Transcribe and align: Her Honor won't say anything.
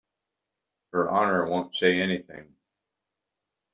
Her 0.93 1.11
Honor 1.11 1.45
won't 1.45 1.75
say 1.75 1.99
anything. 2.01 2.55